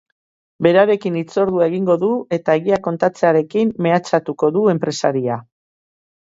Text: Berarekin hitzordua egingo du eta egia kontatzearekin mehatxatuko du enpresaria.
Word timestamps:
Berarekin 0.67 1.19
hitzordua 1.19 1.67
egingo 1.71 1.97
du 2.03 2.09
eta 2.37 2.55
egia 2.61 2.79
kontatzearekin 2.87 3.75
mehatxatuko 3.89 4.51
du 4.57 4.65
enpresaria. 4.75 5.39